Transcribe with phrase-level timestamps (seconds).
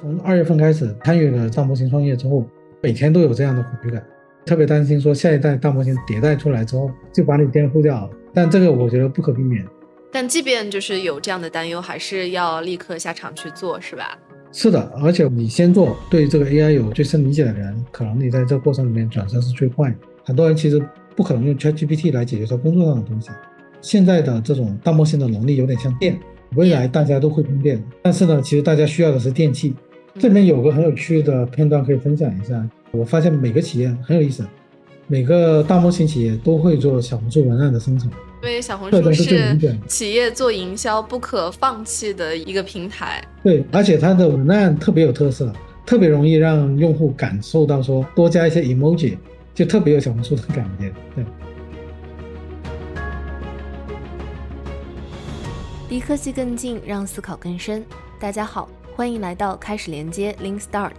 [0.00, 2.44] 从二月份开始参与了大模型创业之后，
[2.82, 4.04] 每天都有这样的恐惧感，
[4.44, 8.10] 特别担心说下一代大模型迭代出来之后就把你颠覆掉了。
[8.34, 9.64] 但这个我觉得不可避免。
[10.12, 14.18] 但即便就是有这样的担忧，还是要立刻下场去做，是吧？
[14.52, 19.94] 是的，而且你先做，对这个 AI 有最深理解的人，可能你在这个过程里面转身是最快。
[20.24, 20.80] 很多人其实
[21.14, 23.30] 不可能用 ChatGPT 来解决他工作上的东西。
[23.80, 26.18] 现在的这种大模型的能力有点像电，
[26.54, 29.74] 未来大家都会通电，但是呢，其实大家需要的是电器。
[30.18, 32.66] 这里面有个很有趣的片段可以分享一下。
[32.90, 34.42] 我发现每个企业很有意思，
[35.06, 38.10] 每个大模型企业都会做小红书文案的生成。
[38.42, 39.54] 因为小红书是
[39.86, 43.22] 企业做营销不可放弃的一个平台。
[43.42, 45.52] 对，而且它的文案特别有特色，
[45.84, 49.18] 特别容易让用户感受到说多加一些 emoji，
[49.54, 50.90] 就特别有小红书的感觉。
[51.14, 51.24] 对。
[55.90, 57.84] 离科技更近，让思考更深。
[58.18, 58.66] 大家好，
[58.96, 60.94] 欢迎来到开始连接 Link Start。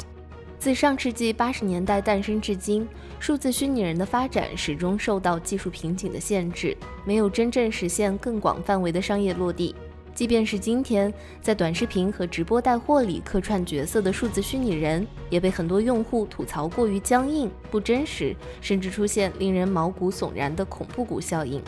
[0.60, 2.88] 自上世纪八十年代诞生至今，
[3.20, 9.76] 数字虚拟人的发展始终受到技术瓶颈的限制，没有真正实现更广范围的商业落地。
[10.14, 21.60] 即便是今天，在短视频和直播带货里客串角色的数字虚拟人，也被很多用户吐槽过于僵硬、不真实，甚至出现令人毛骨悚然的恐怖谷效应。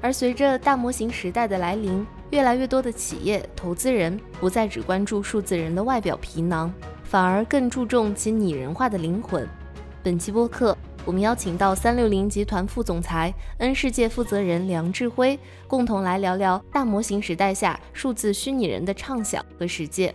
[0.00, 6.72] 而随着大模型时代的来临，越来越多的企业投资人不再只关注数字人的外表皮囊。
[7.02, 9.44] 反而更注重其拟人化的灵魂。
[10.00, 20.14] 本期播客，我们邀请到三六零集团副总裁、N 世界负责人梁志辉，共同来聊聊大模型时代下数字虚拟人的畅想和实践。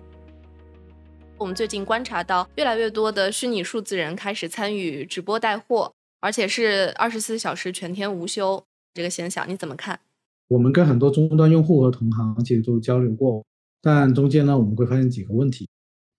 [1.38, 5.91] 我们最近观察到，越来越多的虚拟数字人开始参与直播带货，
[6.22, 8.63] 而且是二十四小时全天无休
[8.94, 10.00] 这个现象，你怎么看？
[10.47, 13.43] 我们跟很多终端用户和同行其实都交流过，
[13.81, 15.67] 但中间呢，我们会发现几个问题。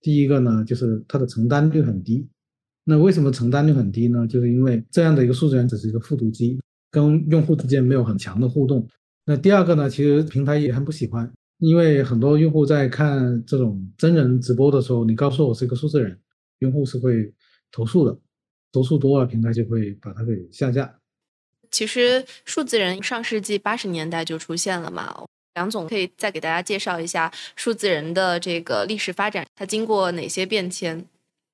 [0.00, 2.28] 第一个呢，就是它的承担率很低。
[2.84, 4.26] 那为什么承担率很低呢？
[4.26, 6.60] 就是因为这样的一个数字人只是一个复读机，
[6.90, 8.86] 跟用户之间没有很强的互动。
[9.24, 11.28] 那第二个呢，其实平台也很不喜欢，
[11.58, 16.16] 因为很多用户在看这种真人直播的时候，你告诉我是一个数字人，
[16.60, 17.32] 用户是会
[17.72, 18.16] 投诉的，
[18.70, 20.96] 投诉多了，平台就会把它给下架。
[21.76, 25.14] 其实数字人上世纪八十年代就出现了嘛。
[25.56, 31.04] 梁总可以再给大家介绍一下数字人的这个历史发展，它经过哪些变迁？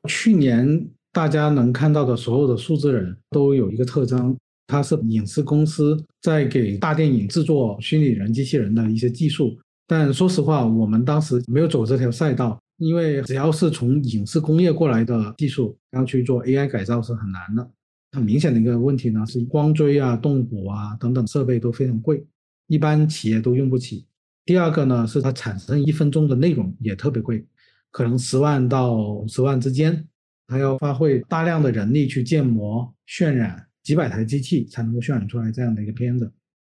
[0.09, 4.37] 去年大家能看到的所有的数字人都有一个特征，
[4.69, 9.59] 它是影视公司在给大电影制作虚拟人机器人的一些技术。
[9.89, 17.69] 但说实话，我们当时没有走这条赛道，因为只要是从影视工业过来的技术，要去做 AI 改造是很难的。
[18.13, 22.25] 很明显的一个问题呢，是光追啊、动捕啊等等设备都非常贵。
[22.67, 24.07] 一般企业都用不起。
[24.45, 27.45] 第二个呢，是它产生一分钟的内容也特别贵，
[27.91, 30.07] 可能十万到五十万之间，
[30.47, 36.31] 它要花费大量的人力去建模、渲染，几百台机器才能够渲染出来这样的一个片子。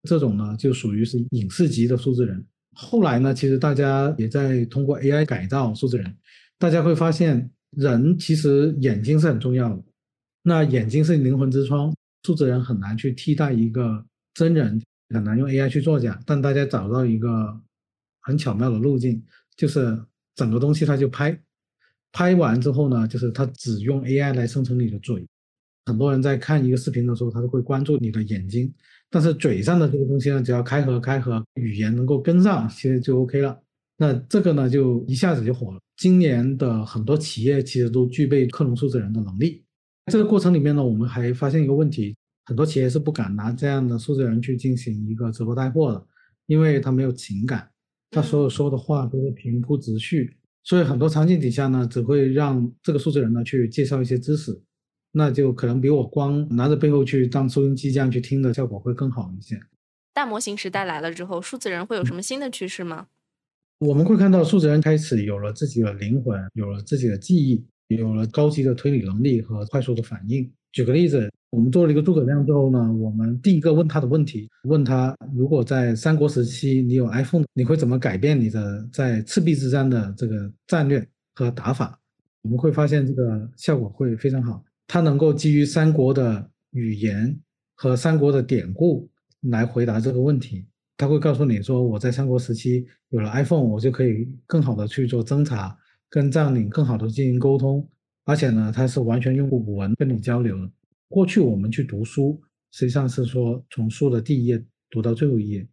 [0.03, 2.45] 这种呢，就属于是影视级的数字人。
[2.75, 6.15] 后来呢，其实大家也在通过 AI 改造数字人，
[6.59, 9.83] 大家会发现，人其实眼睛是很重要的。
[10.45, 14.81] 那眼睛是灵魂之窗，数字人很难去替代一个真人。
[15.11, 17.61] 很难用 AI 去作假，但大家找到一个
[18.23, 19.23] 很巧妙的路径，
[19.55, 19.97] 就是
[20.35, 21.39] 整个东西它就拍，
[22.11, 25.25] 拍完之后呢，就是它只用 AI 来生成你的嘴。
[25.85, 28.73] 很多人在看一个视频的时候，他都会关注你的眼睛，
[29.09, 33.57] 但是嘴上的这个东西呢，只要开合开合，语言能够跟上，其实就 OK 了。
[33.99, 35.79] 那这个呢，就一下子就火了。
[35.97, 39.64] 今年的很多企业其实都具备克隆数字人的能力。
[40.13, 42.17] 这个过程里面呢，我们还发现一个问题。
[42.47, 46.07] 很多企业是不敢拿这样的数字人去进行一个直播带货的，
[46.45, 47.71] 因为他没有情感，
[48.11, 54.63] 他所有说的话都是平铺直叙，所以很多场景底下呢，只会让这个数字人呢去介绍一些知识，
[55.13, 59.59] 那就可能比我光拿着背后去当收音机这样去听的效果会更好一些。
[60.13, 63.07] 大模型时代来了之后，数字人会有什么新的趋势吗？
[63.79, 70.51] 我们会看到数字人开始有了自己的灵魂，有了自己的记忆，有了高级的推理能力和快速的反应。
[70.73, 71.31] 举个例子。
[71.51, 81.97] 我们做了一个诸葛亮之后呢，我们第一个问他的问题，问他如果在三国时期你有 iPhone，你会怎么改变你的在赤壁之战的这个战略和打法？
[82.43, 87.39] 我们会发现这个效果会非常好，它能够基于三国的语言
[87.77, 89.09] 和三国的典故
[89.43, 90.67] 来回答这个问题。
[90.97, 95.79] 他会告诉你说，我在三国时期有了 iPhone，我就可以更好的去做侦查，
[96.15, 97.85] 跟将领更好的进行沟通，
[98.25, 100.71] 而且呢，它是完全用古文跟你交流的。
[101.09, 102.41] 过去我们去读书，
[102.71, 105.67] 实际上是说从书的第一页读到最后一页，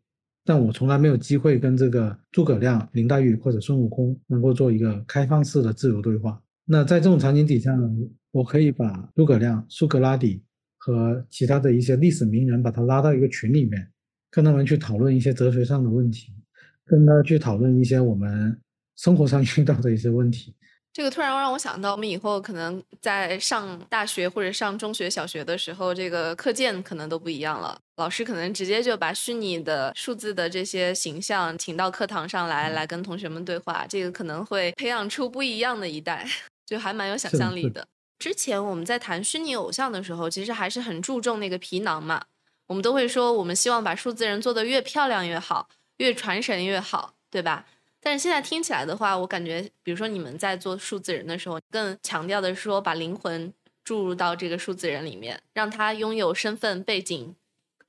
[0.44, 6.42] 但我从来没有机会跟这个诸葛亮、林黛玉或者孙悟空能够做一个开放式的自由对话。
[6.66, 7.88] 那在这种场景底下呢，
[8.32, 10.42] 我可以把诸葛亮、苏格拉底
[10.80, 13.88] 和其他的一些历史名人把他拉到一个群里面，
[14.32, 16.34] 跟他们去讨论一些哲学上的问题，
[16.84, 18.60] 跟他去讨论一些我们
[18.96, 20.56] 生活上遇到的一些问题。
[20.94, 27.80] 这个突然让我想到，我们以后可能在上大学或者上中学、小学的时候，这个课件可能都不一样了。
[27.96, 33.86] 老师可能直接就把虚拟的数字的这些形象请到课堂上来，来跟同学们对话。
[33.88, 36.28] 这个可能会培养出不一样的一代，
[36.68, 37.88] 就还蛮有想象力的。
[38.20, 42.26] 之前我们在谈虚拟偶像的时候，其实还是很注重那个皮囊嘛。
[42.68, 47.66] 我们都会说，我们希望把数字人做得越漂亮越好，越传神越好，对吧？
[48.04, 53.54] 但是现在听起来的话，我感觉，比如说你们在做数字人的时候，更强调的是说把灵魂
[53.84, 57.36] 注入到这个数字人里面，让他拥有身份背景，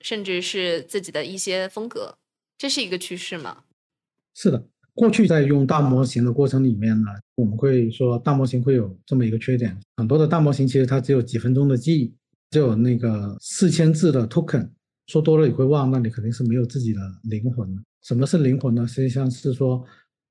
[0.01, 2.19] 甚至是自己的一些风格，
[2.59, 3.65] 这是一个趋势吗？
[4.35, 4.63] 是的，
[4.93, 12.15] 过去在用大模型的过程里面呢，我们会说大模型会有这么一个缺点，很多的大模型其实它只有几分钟的记忆，
[12.51, 14.69] 只有那个四千字的 token，
[15.07, 17.83] 说多了你会忘，那你肯定是没有自己的灵魂的。
[18.03, 18.87] 什么是灵魂呢？
[18.87, 19.85] 实际上是说。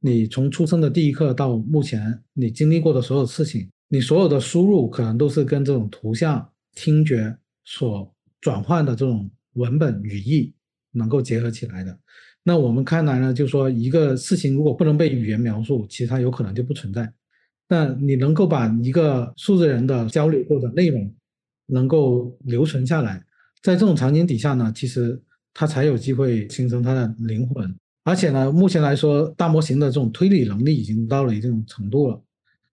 [0.04, 10.52] 你从出生的第一刻到目前，你经历过的所有事情，你所有的输入可能都是跟这种图像、听觉所转换的这种文本语义
[10.92, 11.96] 能够结合起来的。
[12.42, 17.14] 那我们看来呢，就说一个事情如果不能被语言描述，其实它有可能就不存在。
[17.68, 21.14] 但你能够把一个数字人的交流过的内容
[21.68, 23.24] 能够留存下来，
[23.62, 25.22] 在这种场景底下呢，其实
[25.54, 27.76] 它才有机会形成它的灵魂。
[28.04, 32.22] 而且呢，目前来说，大模型的这种推理能力已经到了一定程度了，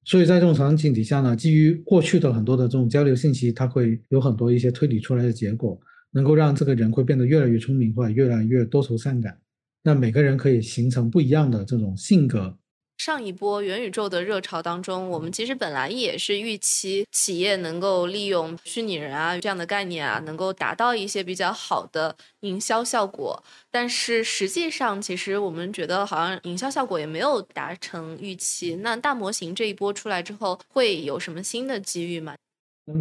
[0.05, 5.79] 所以在这种场景底下呢，基于过去的很多的这种交流信息，它会有很多一些推理出来的结果，
[6.13, 9.39] 能够让这个人会变得越来越聪明，或者越来越多愁善感。
[9.83, 12.58] 那每个人可以形成不一样的这种性格。
[12.99, 23.41] 上一波元宇宙的热潮当中，我们其实本来也是预期企业能够利用虚拟人啊这样的概念啊，能够达到一些比较好的营销效果。
[23.71, 28.75] 但是实际上，其实我们觉得好像营销效果也没有达成预期。
[28.83, 32.35] 那大模型这一波出来之后，会有什么新的机遇吗？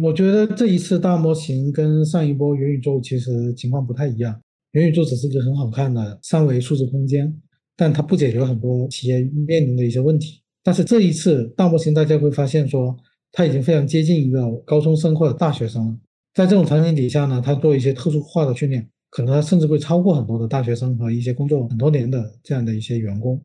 [0.02, 4.40] 我觉得这一次大模型跟上一波元宇宙其实情况不太一样。
[4.72, 7.42] 元宇宙只是一个很好看的三维数字空间。
[7.78, 10.42] 但它不解决很多企业面临的一些问题。
[10.64, 12.94] 但是这一次大模型，大家会发现说，
[13.30, 15.96] 它已经非常接近一个高中生或者大学生了。
[16.34, 23.40] 在这种场景底下呢，它做一些特殊化的训练，可能它甚至会超过很多的大学生和一些工作很多年的这样的一些员工。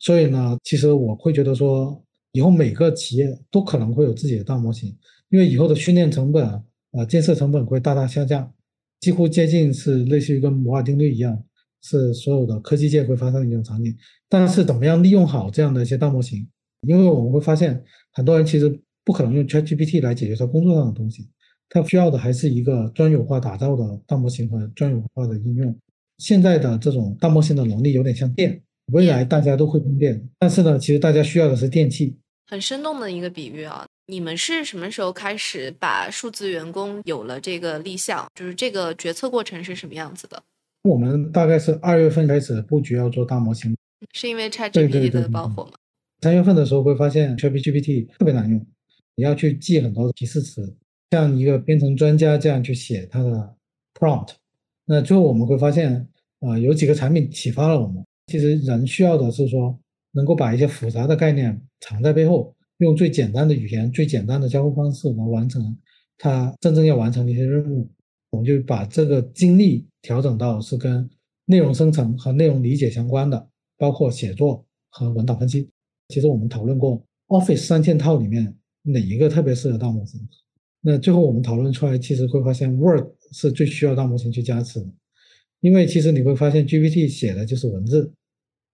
[0.00, 4.92] 所以呢，其实我会觉得说，以后每个企业都可能会有自己的大模型，
[5.30, 8.52] 因为以后的训练成本啊，建设成本会大大下降，
[9.00, 11.40] 几乎接近是类似于跟摩尔定律一样。
[11.88, 13.96] 是所有的科技界会发生的一种场景，
[14.28, 16.44] 但是怎么样利用好这样的一些大模型？
[16.88, 17.80] 因为我们会发现，
[18.12, 21.28] 很多人其实不可能用 ChatGPT 来解决他工作上的东西，
[21.68, 25.78] 他需要的还是一个专有化打造的大模型和专有化的应用。
[26.18, 28.60] 现在的这种大模型的能力有点像电，
[28.92, 32.16] 未来大家都会用电，但是呢，其实大家需要的是电器。
[32.48, 33.86] 很生动的一个比喻啊！
[34.06, 38.24] 你们是什么时候开始把数字员工有了这个立项？
[38.34, 40.40] 就是这个决策过程是什么样子的？
[40.86, 43.76] 我们大概是二月份开始布局要做大模型，
[44.12, 45.72] 是因为 ChatGPT 的爆火吗？
[46.22, 48.64] 三月份的时候会发现 ChatGPT 特别难用，
[49.16, 50.74] 你要去记很多提示词，
[51.10, 53.54] 像一个编程专家这样去写它的
[53.98, 54.30] prompt。
[54.86, 56.06] 那最后我们会发现，
[56.40, 58.04] 啊，有几个产品启发了我们。
[58.28, 59.78] 其实人需要的是说，
[60.12, 65.76] 能够把一些复杂的概念藏在背后，用最简单的语言、最简单的交互方式来完成
[66.18, 67.88] 他真正要完成的一些任务。
[68.36, 71.08] 我们就把这个精力调整到是跟
[71.46, 75.66] 内容生成和内容理解相关的，包括写作和文档分析。
[76.08, 80.20] 其实我们讨论过 Office 三件套里面哪一个特别适合大模型。
[80.82, 84.86] 那最后我们讨论出来，其实会发现 Word 是最需要大模型去加持的，
[85.60, 88.12] 因为其实你会发现 GPT 写的就是文字，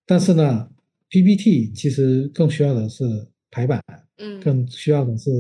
[0.05, 0.69] 但是呢
[1.09, 3.05] ，PPT 其实更需要的是
[3.51, 3.81] 排版，
[4.17, 5.31] 嗯，更需要的是。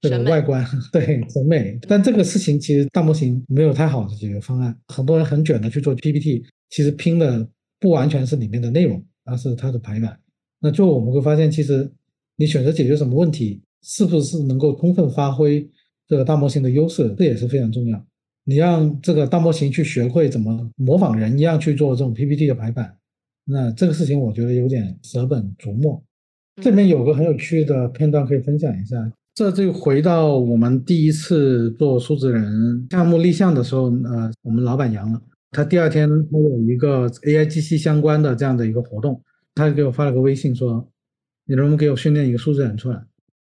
[0.00, 4.76] 这个外观对审美，但这个事情其实大模型没有太好的解决方案。
[4.86, 7.48] 很多人很卷的去做 PPT，其实拼的
[7.80, 10.18] 不完全是里面的内容，而是它的排版。
[10.60, 11.90] 那最后我们会发现，其实
[12.36, 15.68] 你选择解决什么问题，是不是能够充分发挥
[16.06, 18.06] 这个大模型的优势，这也是非常重要。
[18.44, 22.96] 你让这个大模型去学会怎么模仿人一样去做这种 PPT 的排版，
[23.44, 26.02] 那这个事情我觉得有点舍本逐末。
[26.62, 28.96] 这里面有个很有趣的片段可以分享一下。
[29.38, 39.22] 这就回到我们第一次做数字人项目立项的时候，呃，我们老板阳了，他第二天他有一个 AI 机器相关的这样的一个活动，
[39.54, 40.90] 他给我发了个微信说
[41.46, 43.00] ：“你能不能给我训练一个数字人出来？”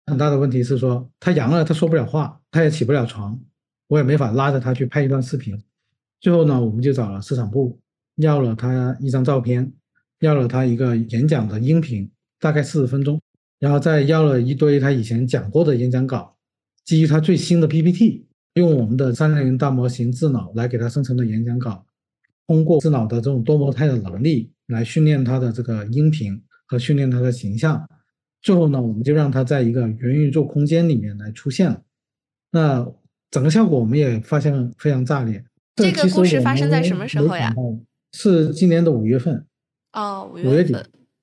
[0.08, 3.40] 很大的问题是说他阳了，他说不了话，他也起不了床，
[3.88, 5.58] 我也没法拉着他去拍一段视频。
[6.20, 7.80] 最后呢，我们就找了市场部，
[8.18, 9.72] 要了他一张照片，
[10.20, 12.12] 要了他一个演讲的音频，
[12.42, 13.18] 大概四十分钟，
[13.66, 16.36] 然后再要了一堆他以前讲过的演讲稿，
[16.84, 21.84] 基于他最新的 PPT，用我们的三六零大模型智脑来给他生成的演讲稿，
[22.46, 27.90] 通过智脑的这种多模态的能力来训练他的这个音频和训练他的形象。
[28.44, 31.82] 最后呢，我们就让他在一个元宇宙空间里面来出现了。
[32.52, 32.88] 那
[33.32, 35.44] 整个效果我们也发现非常炸裂。
[35.76, 37.52] 这个故事发生在什么时候呀？
[38.14, 39.44] 是今年的五月份。
[39.94, 40.76] 哦，五月底。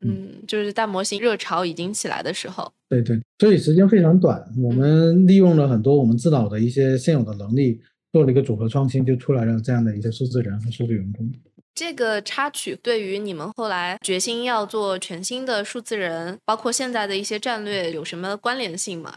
[0.02, 2.72] 嗯，就是大模型热潮已经起来的时候。
[2.88, 4.42] 对对，所以时间非常短。
[4.58, 7.80] 我们利用了很多我们自脑的一些现有的能力，
[8.12, 11.32] 做了一个组合创新，就出来了这样的一些数字人和数字员工。
[11.74, 19.14] 这个插曲对于你们后来决心要做全新的数字人，包括现在的一些战略有什么关联性吗？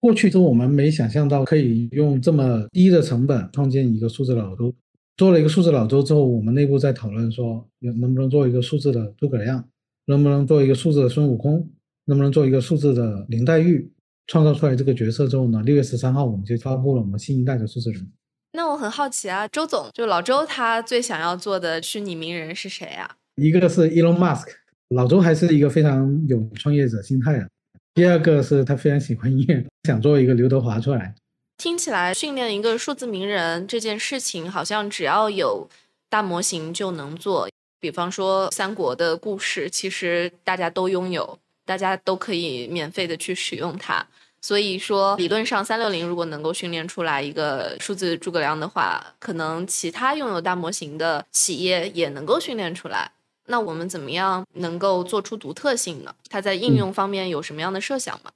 [0.00, 4.70] 过去是我们没想象到可以用这么低的成本创建一个数字老周，
[5.16, 9.66] 做了一个数字老周之后，我们内部在讨论说，能不能做一个数字的诸葛亮，
[10.06, 11.70] 能不能做一个数字的孙悟空，
[12.04, 13.90] 能不能做一个数字的林黛玉？
[14.26, 18.10] 创造出来这个角色之后呢，六月十三号我们就发布了我们新一代的数字人。
[18.52, 23.16] 那我很好奇啊，周总就老周他最想要做的虚拟名人是谁啊？
[23.36, 24.46] 一个是 Elon Musk，
[24.88, 27.46] 老周还是一个非常有创业者心态的。
[27.92, 31.14] 第二个是他非常喜欢音乐，想做一个刘德华出来。
[31.58, 35.68] 听起来训练一个数字名人这件事情，好像只要有
[36.08, 37.46] 大模型就能做。
[37.84, 44.06] 比方说三国的故事，其实大家都拥有，大家都可以免费的去使用它。
[44.40, 53.10] 所以说，理论上三六零如果能够训练出来一个数字诸葛亮的话，可能其他拥有大模型的企业也能够训练出来。
[53.48, 56.14] 那我们怎么样能够做出独特性呢？
[56.30, 58.30] 它在应用方面有什么样的设想吗？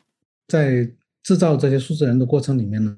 [0.48, 0.86] 在
[1.22, 2.94] 制造这些数字人的过程里面呢，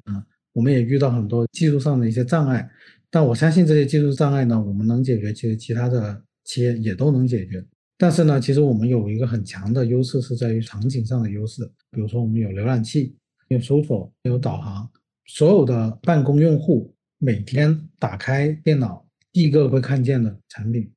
[0.53, 2.69] 我们也遇到很多技术上的一些障碍，
[3.09, 7.65] 但我相信这些技术障碍呢，我们能解决，其实其他的企业也都能解决。
[7.97, 13.15] 但是呢，其实我们有一个很强的优势是在于场景上的优势，比如说我们有浏览器、
[13.47, 14.91] 有搜索、有导航，
[15.27, 20.91] 所有的办公用户每天打开电脑第一个会看见的产品。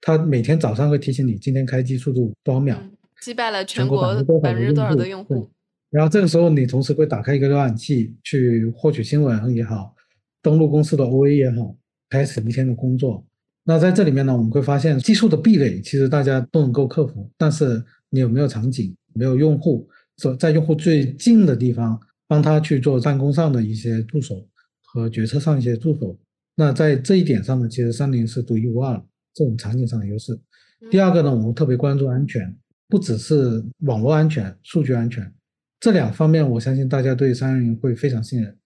[0.00, 2.78] 它每天早上会提醒你今天开机速度多少秒，
[3.20, 4.00] 击败了全国
[4.40, 5.50] 百分之多少的用户。
[5.90, 9.94] 然后这个时候你同时会打开一个浏览器去获取新闻也好，
[10.40, 11.76] 登录公司的 OA 也好，
[12.08, 13.26] 开始一天的工作。
[13.68, 24.46] 那在这里面呢，我们会发现技术的壁垒其实大家都能够克服，但是你有没有场景，没有用户，说在用户最近的地方帮他去做办公上的一些助手
[24.84, 26.16] 和决策上一些助手。
[26.54, 29.02] 那在这一点上呢，其实三菱是独一无二。
[29.34, 30.34] 这种场景上的优势。
[30.90, 32.56] 第二个呢，我们特别关注安全，
[32.88, 35.30] 不只是网络安全、数据安全
[35.78, 38.56] 这两方面，我相信大家对三菱会非常信任。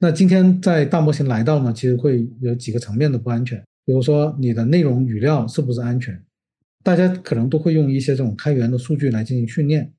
[0.00, 6.22] 那今天在大模型来到呢，其实会有几个层面的不安全，比如说你的内容语料是不是安全？
[6.84, 9.90] 大家可能都会用一些这种开源的数据来进行训练，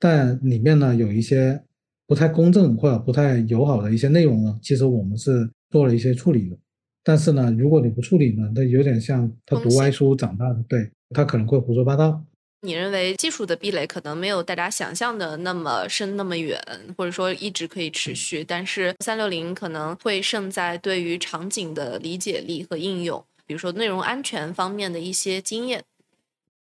[0.00, 1.62] 但里面呢有一些
[2.08, 6.58] 不太公正或者不太友好的一些内容呢，其实我们是做了一些处理的。
[7.04, 12.20] 但是呢，如果你不处理呢，那有点像他读歪书长大的，对他可能会胡说八道。
[12.62, 16.60] 你认为技术的壁垒可能没有大家想象的那么深、那么远，
[16.96, 18.42] 或者说一直可以持续？
[18.42, 25.82] 但是三六零可能会胜在对于场景的理解力和应用，比如说内容安全方面的一些经验。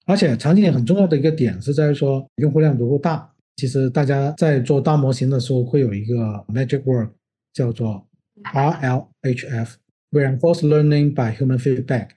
[0.05, 3.31] 而且场景很重要的一个点是在于说用户量足够大。
[3.55, 6.15] 其实大家在做大模型的时候会有一个
[6.47, 7.09] magic word
[7.53, 8.05] 叫做
[8.53, 9.75] RLHF。
[10.11, 12.09] Reinforced learning by human feedback，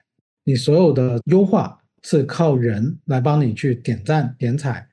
[0.43, 4.85] 你所有的优化是靠人来帮你去点赞、点彩，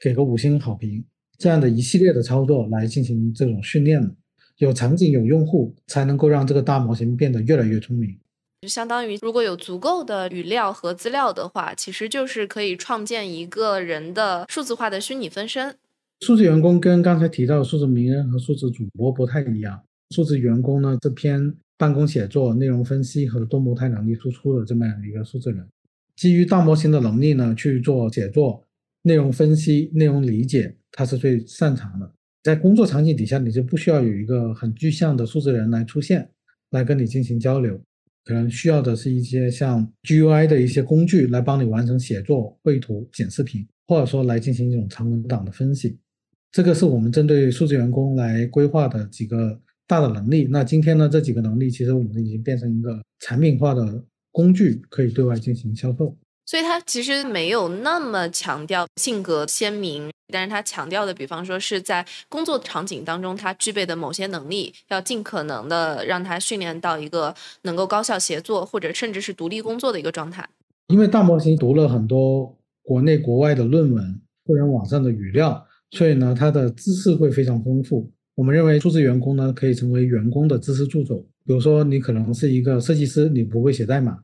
[0.00, 1.04] 给个五星好评，
[1.38, 4.16] 这样的一系列的操作来进行这种训练。
[4.56, 8.18] 有场景、有用户，才能够让这个大模型变得越来越聪明。
[8.62, 15.74] 就相当于，如果有足够的语料和资料的话，其实就是可以创建一个人的数字化的虚拟分身。
[16.20, 21.54] 数字员工跟刚才提到的数字名人和数字主播不太一样，数字员工呢这篇。
[21.78, 25.66] 办公写作、内容分析和多模态能力输出的这么样一个数字人，
[26.14, 28.62] 基于大模型的能力呢去做写作、
[29.02, 32.08] 内容分析、内容理解，他是最擅长的。
[32.44, 36.30] 在工作场景底下，你就不需要有一个很具象的数字人来出现，
[36.70, 37.80] 来跟你进行交流，
[38.24, 45.98] 可能需要的是一些像 GUI 的一些工具来帮你完成写作、绘图、剪视频，或者说来进行一种长文档的分析。
[46.50, 49.60] 这个是我们针对数字员工来规划的几个。
[49.84, 51.06] 大的能力，那今天呢？
[51.06, 56.16] 这几个能力其实我们已经变成一个产品化的工具可以对外进行销售。
[56.44, 70.46] 所以他其实没有那么强调性格鲜明，但是他强调的，比方说是在工作场景当中，他具备的某些能力，要尽可能的让他训练到一个能够高效协作或者甚至是独立工作的一个状态。
[70.88, 78.10] 因为大模型读了很多国内国外的论文、互联网上的语料，所以呢，它的知识会非常丰富。
[78.34, 81.24] 我们认为数字员工呢，可以成为员工的知识助手。
[81.46, 84.18] 比如说，你可能是一个设计师，你不会写代码。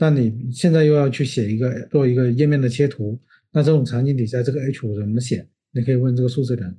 [0.00, 3.20] 但你现在又要去写一个做一个页面的切图，
[3.52, 5.46] 那这种场景底下，这个 H 五怎么写？
[5.72, 6.74] 你可以问这个数字人，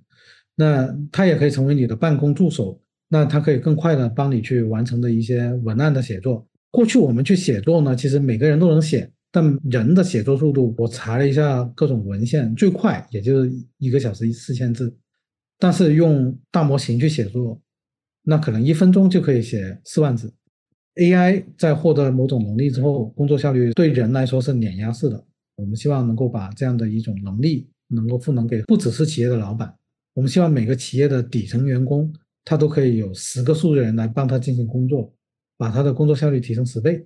[0.55, 6.47] 那他也可以成为你的办公助手，那他可以更快的帮你去完成的一些文案的写作。
[6.71, 14.91] 过去我们去写作呢，其实每个人都能写，但人的写作速度，我查了一下各种文献，最快也就是一个小时四千字，
[15.59, 17.61] 但是用大模型去写作，
[18.23, 20.33] 那可能一分钟就可以写四万字。
[20.95, 25.23] AI 在获得某种能力之后，工作效率对人来说是碾压式的。
[25.55, 29.73] 我们希望能够把这样的一种能力能够赋能给不只是企业的老板，
[30.13, 32.11] 我们希望每个企业的底层员工，
[32.43, 35.13] 他都可以有十个数字人来帮他进行工作，
[35.57, 37.05] 把他的工作效率提升十倍。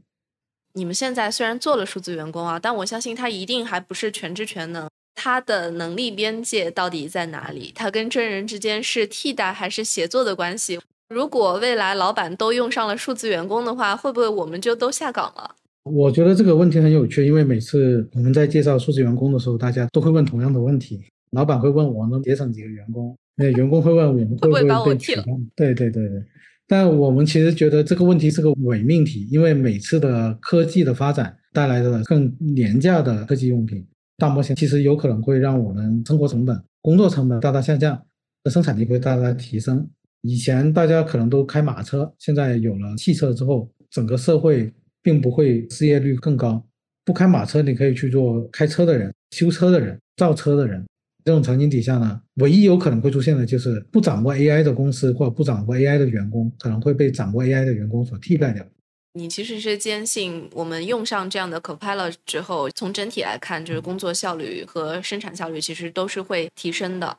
[0.73, 7.71] 你们现在虽然做了数字员工啊，但我相信他一定还不是全知全能，他的能力边界到底在哪里？
[7.75, 10.79] 他跟真人之间是替代还是协作的关系？
[11.07, 15.55] 如果未来老板都用上了数字员工的话，会不会我们就都下岗了？
[15.83, 20.99] 我觉得这个问题很有趣，因为每次我们在介绍数字员工的时候，大家都会问同样的问题。
[21.31, 25.23] 老板会问我能节省几个员工，那员工会问我们会不会被取代？
[25.55, 26.23] 对对对对。
[26.67, 33.85] 但我们其实觉得这个问题是个伪命题，因为每次的科技的发展带来的更廉价的科技用品，
[34.17, 38.01] 大模型其实有可能会让我们生活成本、工作成本大大下降，
[38.49, 39.87] 生产力会大大提升。
[40.27, 46.65] 以前大家可能都开马车，现在有了汽车之后，整个社会并不会失业率更高。
[47.03, 50.83] 不开马车，你可以去做开车的人、修车的人、造车的人。
[51.23, 58.65] 这种场景底下呢，唯一有可能会出现的就是不掌握 AI 的公司或者不掌握 AI 的员工，可能会被掌握 AI 的员工所替代掉。
[59.13, 67.17] 你其实是坚信，我们用上这样的 Copilot 之后，从整体来看，就是工作效率和生产效率其实都是会提升的。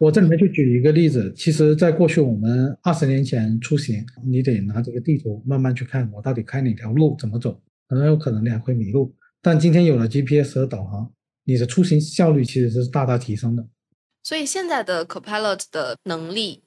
[0.00, 9.14] 我这里面就举一个例子，其实，在过去我们二十年前出行，你得拿这个地图慢慢去看，我到底开哪条路，怎么走，很有可能你还会迷路。
[9.42, 11.12] 但今天有了 GPS 和导航，
[11.44, 13.66] 你的出行效率其实是大大提升的。
[14.22, 16.62] 所以现在的 Copilot 的能力，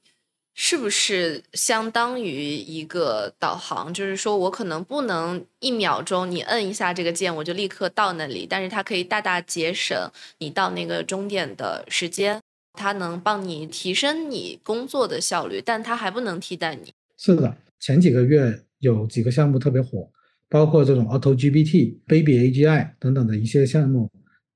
[0.53, 3.91] 是不是相当于一个导航？
[3.91, 9.97] 就是说我可能不能一秒钟你摁一下这个键，我就立刻到那里，但是它可以大大节省
[10.37, 12.39] 你到那个终点的时间。
[12.73, 16.91] 它能帮你提升你工作的效率，但它还不能替代你。
[17.17, 20.09] 是的，前几个月有几个项目特别火，
[20.49, 24.09] 包括这种 Auto GPT、Baby AGI 等等的一些项目，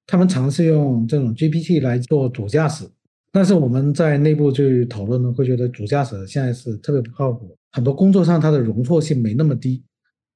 [0.06, 2.90] 他们尝试用这种 GPT 来做主驾驶。
[3.32, 9.84] 但是我们在内部去讨论呢，会觉得主驾驶现在是特别不靠谱，很多工作上它的容错性没那么低，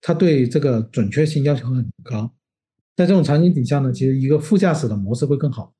[0.01, 2.31] 它对这个准确性要求很高。
[2.95, 5.73] 在这种场景底下呢，其实一个副驾驶的模式会更好，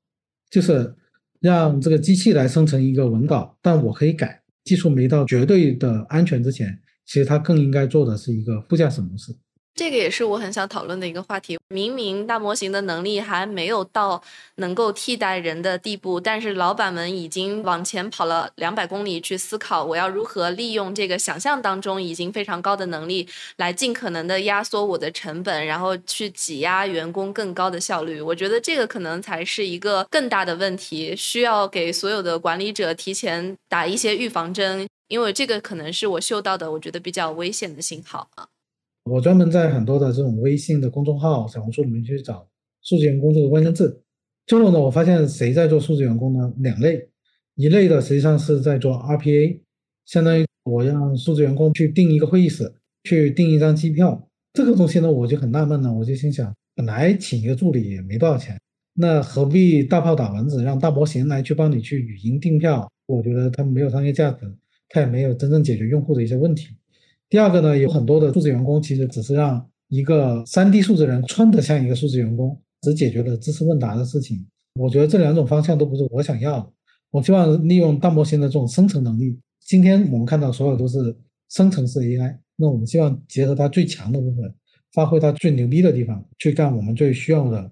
[0.50, 0.92] 就是。
[1.42, 4.40] 让这个机器来生成一个文稿，但我可以改。
[4.64, 9.34] 技术没到绝对的安全之前，其实它更应该做的是一个副驾驶模式。
[9.74, 11.58] 这个也是我很想讨论的一个话题。
[11.68, 14.22] 明明大模型的能力还没有到
[14.56, 28.20] 能够替代人的地步，但是老板们已经往前跑了两百公里去思考，我要如何利用这个想象当中已经非常高的能力，来尽可能的压缩我的成本，然后去挤压员工更高的效率。
[28.20, 38.51] 我觉得这个可能才是一个更大的问题，需要给所有的管理者提前打一些预防针，因为这个可能是我嗅到的，我觉得比较危险的信号啊。
[39.04, 42.48] 我专门在很多的这种微信的公众号、小红书里面去找
[42.82, 44.00] 数字员工这个关键字，
[44.46, 46.52] 最后呢，我发现谁在做数字员工呢？
[46.58, 47.08] 两类，
[47.56, 49.58] 一类的实际上是在做 RPA，
[50.06, 58.56] 相当于我让数字员工去订一个会议室，去订一张机票，这个东西呢，我就很纳闷了，我就心想，本来请一个助理也没多少钱，
[58.94, 62.88] 那何必大炮打蚊子，让大模型来去帮你去语音订票？
[63.06, 64.46] 我觉得它没有商业价值，
[64.88, 66.68] 它也没有真正解决用户的一些问题。
[67.32, 74.46] 第二个呢，有很多的数字员工其实只是让一个三 D 数字人穿得像一个数字员工，只解决了知识问答的事情。
[74.78, 76.68] 我觉得这两种方向都不是我想要的。
[77.10, 79.40] 我希望利用大模型的这种生成能力。
[79.60, 81.16] 今天我们看到所有都是
[81.48, 84.54] 生成式 AI，那我们希望结合它最强的部分，
[84.92, 87.62] 发挥它最牛逼的地方，去干我们最需要的，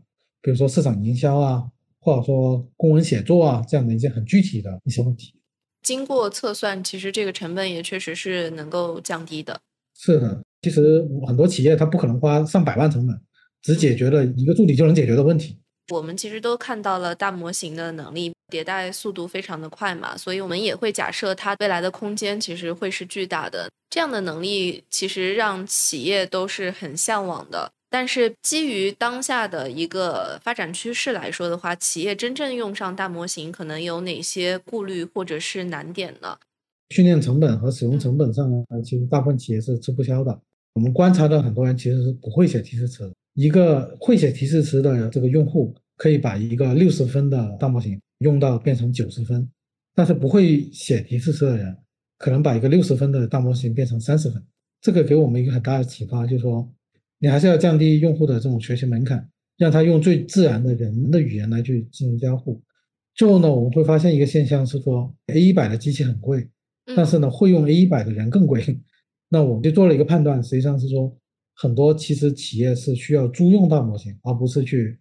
[0.41, 1.71] 比如说市场营销啊，
[2.01, 5.35] 或者说公文写作啊这样的一些很具体的一些问题。
[5.83, 9.61] 经过测算，其实这个成本也确实是能够降低的。
[9.99, 13.21] 是的，其实很多企业它不可能花上百万成本，
[13.63, 15.59] 只解决了一个助理就能解决的问题。
[15.93, 23.69] 我们其实都看到了大模型的能力迭代速度非常的快嘛，所以我们也会假设它未来的空间其实会是巨大的。
[23.91, 27.73] 这样的能力其实让企业都是很向往的。
[27.93, 36.39] 但是基于当下的一个发展趋势来说的话，企业真正用上大模型可能有哪些顾虑或者是难点呢？
[36.91, 40.41] 训练成本和使用成本上呢，其实大部分企业是吃不消的。
[40.75, 43.13] 我们观察到很多人其实是不会写提示词。
[43.35, 49.51] 一个会写提示词的这个用户，可以把一个六十分的大模型用到变成九十分，
[49.97, 51.77] 但是不会写提示词的人，
[52.19, 54.41] 可能把一个六十分的大模型变成三十分。
[54.81, 56.73] 这个给我们一个很大的启发，就是说。
[57.23, 59.29] 你还是要降低用户的这种学习门槛，
[59.59, 62.61] 让他用最自然的人的语言来去进行交互。
[63.15, 66.49] 最后呢，我们会发现一个现象是说，A 一百的机器很贵，
[66.97, 68.65] 但是呢，会用 A 一百的人更贵。
[69.29, 71.15] 那我们就做了一个判断，实际上是说，
[71.55, 74.99] 很多其实企业是需要租用大模型，而不是去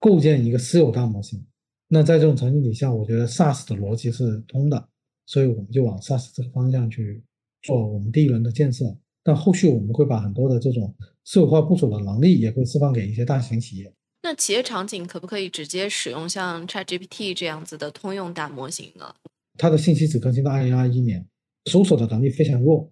[0.00, 1.40] 构建一个私有大模型。
[1.86, 4.88] 那在这种场景底下，我觉得 SaaS 的逻辑是通的，
[5.26, 7.22] 所以我们就往 SaaS 这个方向去
[7.62, 8.84] 做我们第一轮的建设。
[9.22, 10.92] 但后续我们会把很多的这种
[11.24, 13.92] 私有化部署的能力也会释放给一些大型企业。
[14.22, 19.14] 那企业场景可不可以直接使用像 ChatGPT 这样子的通用大模型呢？
[19.58, 21.26] 它的信息只更新到二零二一年，
[21.66, 22.90] 搜索的能力非常弱。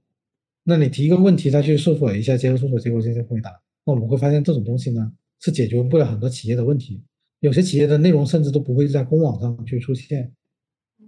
[0.65, 3.51] 那你提一个问题，它去搜索一下，结合搜索结果进行回答。
[3.85, 7.03] 那我们会发现这种东西呢是解决不了很多企业的问题。
[7.41, 10.33] 有些企业的内容甚至都不会在公网上去出现。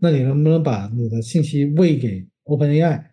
[0.01, 3.12] 那你能不能把你的信息喂给 OpenAI？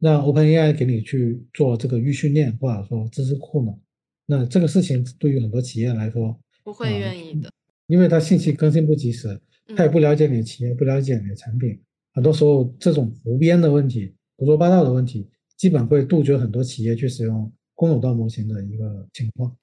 [0.00, 3.72] 让 OpenAI 给你去做这个预训练，或者说知识库呢？
[4.26, 7.50] 那这个事情对于很多企业来说不会愿意的，
[7.86, 9.40] 因为它信息更新不及时，
[9.74, 11.80] 他也不了解你的企业，不了解你的产品。
[12.12, 19.56] 很多时候这种胡编的问题、胡说八道的问题，基本会杜绝很多企业去使用公有大模型的一个情况。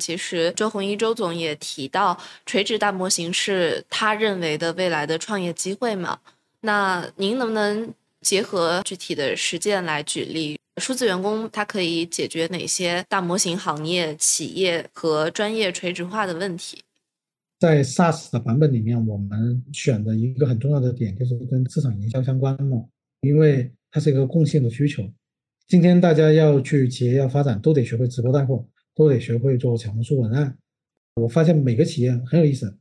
[0.00, 6.20] 其实周鸿祎周总也提到，垂直大模型是他认为的未来的创业机会嘛？
[6.60, 7.92] 那您能不能？
[8.26, 16.82] 结合具体的实践来举例，数字员工它可以解决哪些大模型行业、企业和专业垂直化的问题？
[17.60, 22.88] 在 SaaS 的版本里面，我们选的一个很重要的点就是跟市场营销相关的，
[23.20, 25.08] 因为它是一个共性的需求。
[25.68, 30.58] 今天大家要去企业要发展，都得学会直播带货，都得学会做小红书文案。
[31.14, 32.76] 我发现每个企业很有意思，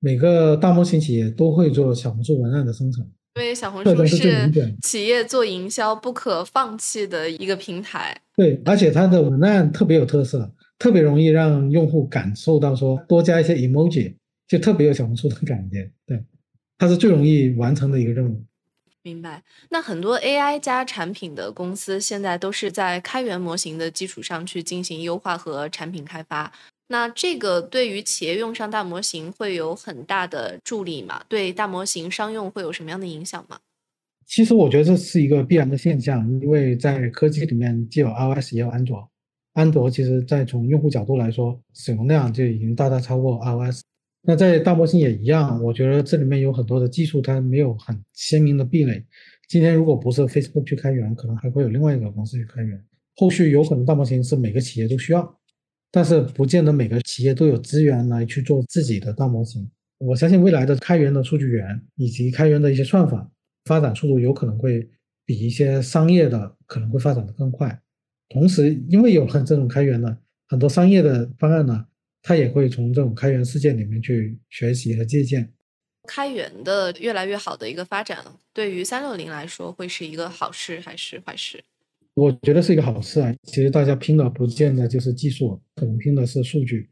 [0.00, 3.06] 每个大模型企业都会做小红书文案的生成。
[3.36, 4.50] 因为小红书是
[4.82, 8.18] 企业做营销不可放弃的一个平台。
[8.34, 14.14] 对，而且它的文案特别有特色，特别容易让用户感受到说多加一些 emoji，
[14.48, 15.90] 就特别有小红书的感觉。
[16.06, 16.24] 对，
[16.78, 18.42] 它是最容易完成的一个任务。
[19.02, 19.44] 明白。
[19.68, 26.52] 那很多 AI 加产品的公司现在都是在开源模型的基础上去进行优化和产品开发。
[26.88, 31.24] 那这个对于企业用上大模型会有很大的助力吗？
[31.28, 33.58] 对大模型商用会有什么样的影响吗？
[34.26, 39.08] 其实我觉得这是一个必然的现象，因为在科技里面既有 iOS 也有安卓，
[39.52, 43.82] 安卓其实在从用户角度来说，使用量就已经大大超过 iOS。
[44.22, 49.04] 那在大模型也一样，我觉得这里面有很多的技术它没有很鲜明的壁垒。
[49.48, 52.84] 今天如果不是 Facebook 去开源，可能还会有另外一个公司去开源。
[53.14, 55.38] 后续有可能大模型是每个企业都需要。
[55.90, 59.68] 但是不见得每个企业都有资源来去做自己的大模型。
[59.98, 63.30] 我相信未来的开源的数据源以及开源的一些算法
[63.64, 64.86] 发展速度有可能会
[65.24, 67.80] 比一些商业的可能会发展的更快。
[68.28, 70.16] 同时，因为有了这种开源的
[70.48, 71.86] 很多商业的方案呢，
[72.22, 75.52] 它也会从这种开源事件里面去学习和借鉴。
[76.08, 81.64] 开源的越来越好的一个发展，对于三六零来说会是一个好事还是坏事？
[82.16, 83.34] 我觉得是一个好事啊！
[83.42, 86.88] 其实大家拼的不见得就是技术，可能拼的是数据，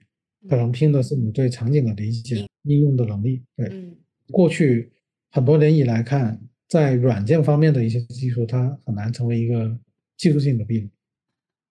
[0.51, 3.43] 可能拼的是你对场景的理解、应用的能力。
[3.57, 3.97] 对，
[4.31, 4.93] 过去
[5.31, 9.75] 很多年以来看，在软件方面的一些技术，它很难成为一个
[10.19, 10.91] 技术性的壁垒。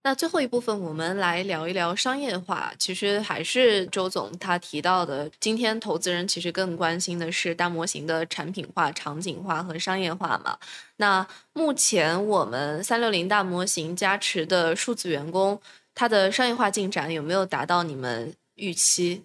[0.05, 2.73] 那最后一部分，我们来聊一聊商业化。
[2.77, 10.57] 其实还是周总他提到的，今天投资人其实更关心的是大模型的产品化、场景化和商业化嘛。
[10.97, 15.57] 那目前我们三六零大模型加持的数字员工，
[15.95, 19.21] 它的商业化进展有没有达到你们预期？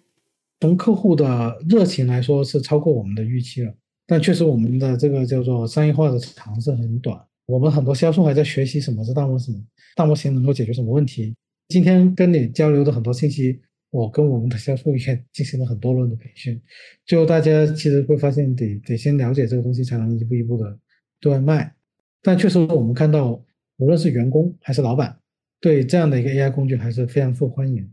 [0.61, 3.73] 从客户的热情来说，是超过我们的预期了。
[4.07, 7.19] 但确实，我们的这个叫做商业化的长是很短。
[7.47, 9.65] 我们很多销售还在学习什么是大模型。
[9.95, 11.35] 大模型能够解决什么问题？
[11.67, 13.59] 今天跟你交流的很多信息，
[13.91, 16.59] 我跟我们的销售也进行了很多轮的培训。
[17.05, 20.77] 最后大家其实会发现，得得先了解这个东西，才能一步一步的
[21.19, 21.73] 对外卖。
[22.21, 23.43] 但确实我们看到，
[23.77, 25.19] 无论是员工还是老板，
[25.61, 27.89] 对这样的一个 AI 工具还是非常受欢迎。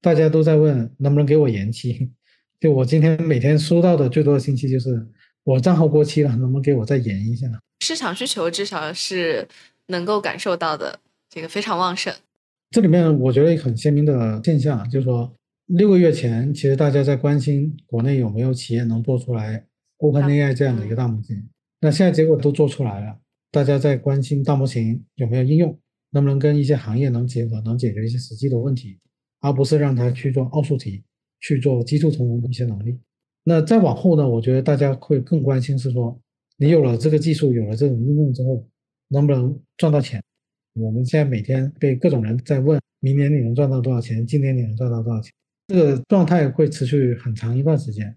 [0.00, 2.10] 大家都在问能不能给我延期，
[2.60, 5.06] 就我今天每天收到的最多的信息就是
[5.44, 7.46] 我账号过期了，能不能给我再延一下？
[7.80, 9.46] 市场需求至少是
[9.86, 10.98] 能够感受到的，
[11.30, 12.12] 这个非常旺盛。
[12.70, 15.32] 这里面我觉得很鲜明的现象就是说，
[15.66, 19.64] 六个月前其实大家在关心国内有没有企业能做出来
[19.98, 21.36] OpenAI 这样的一个大模型，
[21.80, 23.18] 那现在结果都做出来了，
[23.50, 25.78] 大家在关心大模型有没有应用，
[26.10, 28.98] 能不能跟一些行业能结合，能解决一些实际的问题，
[29.40, 31.02] 而不是让它去做奥数题，
[31.40, 32.98] 去做基础从容的一些能力。
[33.44, 36.20] 那再往后呢，我觉得大家会更关心是说，
[36.58, 38.66] 你有了这个技术，有了这种应用之后，
[39.08, 40.22] 能不能赚到钱？
[40.78, 44.26] 我们现在每天被各种人在问，明年你能赚到多少钱？
[44.26, 45.32] 今年你能赚到多少钱？
[45.68, 48.16] 这个状态会持续很长一段时间。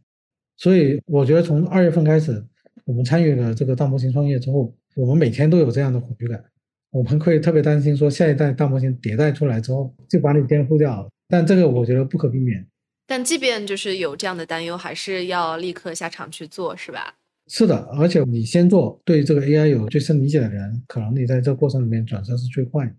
[0.58, 2.44] 所以我觉得从二月份开始，
[2.86, 6.44] 我们参与了这个大模型创业之后，我们每天都有这样的恐惧感。
[6.92, 11.10] 我们会特别担心说，下一代大模型迭代出来之后就把你颠覆掉了。
[11.28, 12.66] 但这个我觉得不可避免。
[13.08, 17.16] 但即便就是有这样的担忧，还是要立刻下场去做，是吧？
[17.54, 22.90] 是的，而且你先做，对这个 AI 有最深理解的人，可能你在这个过程里面转身是最快。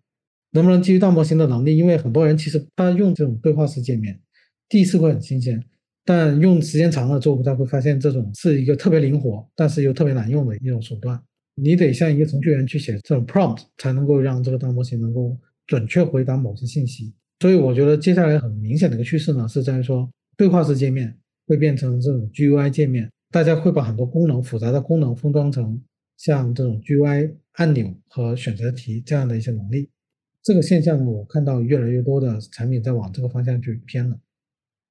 [0.51, 1.75] 能不能基于大模型的能力？
[1.75, 4.21] 因为很多人其实他用这种对话式界面，
[4.69, 5.59] 第一次会很新鲜，
[6.05, 11.19] 但用时间长了之后，他会发现这种是一个特别灵活，但是又特别难用的一种手段。
[11.55, 15.35] 你得像一个程序员去写这种 prompt，才能够让这个大模型能够
[15.67, 17.15] 准确回答某些信息。
[17.41, 23.11] 所以我觉得接下来很明显的一个趋势呢，是在于说对话式界面会变成这种 GUI 界面。
[23.33, 25.83] 大家会把很多功能复杂的功能封装成
[26.18, 29.88] 像这种 GUI 按钮和选择题这样的一些能力。
[30.42, 34.18] 这个现象呢，我看到越来越多的产品在往这个方向去偏了。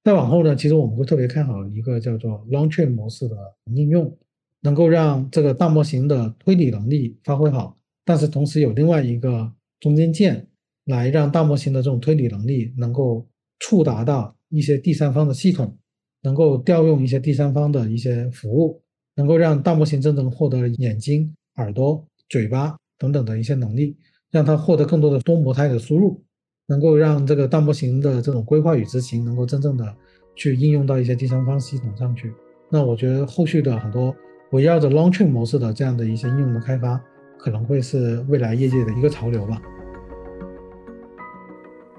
[0.02, 4.18] 再往后呢，其实我们会特别看好一个叫做 Long Chain 模式的应用，
[4.62, 10.48] 能够让这个大模型的推理能力发挥好，但是同时有另外一个中间件
[10.86, 13.24] 来让大模型的这种推理能力能够
[13.60, 15.78] 触达到一些第三方的系统。
[16.22, 18.80] 能够调用一些第三方的一些服务，
[19.16, 23.96] 能够让大模型真正获得眼睛、耳朵、嘴巴等等的一些能力，
[24.30, 26.22] 让它获得更多的多模态的输入，
[26.66, 29.94] 能够让这个大模型的这种规划与执行能够真正的
[30.36, 32.32] 去应用到一些第三方系统上去。
[32.70, 34.14] 那我觉得后续的很多
[34.52, 36.98] 围绕着 Long Chain 模式的这样的一些应用的开发，
[37.38, 39.60] 可能会是未来业界的一个潮流吧。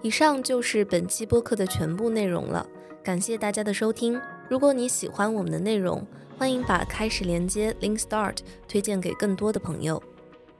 [0.01, 2.67] 以上就是本期播客的全部内容了。
[3.03, 4.17] 感谢大家的收听。
[4.47, 10.01] 如果你喜欢我们的内容，欢迎把开始连接 Link Start 推荐给更多的朋友。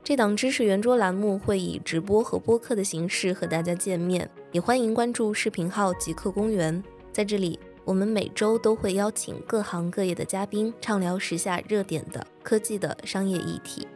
[0.04, 6.84] 这档知识圆桌栏目会以直播和播客的形式和大家见面，也欢迎关注视频号极客公园。
[7.14, 13.88] 在这里，我们每周都会邀请各行各业的嘉宾，畅聊时下热点的科技的商业议题。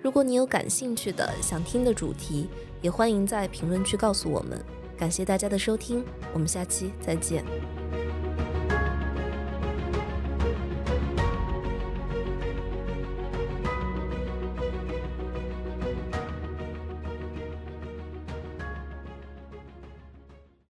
[0.00, 2.48] 如果你有感兴趣的、想听的主题，
[2.82, 4.64] 也欢迎在评论区告诉我们。
[5.00, 7.42] 感谢大家的收听，我们下期再见。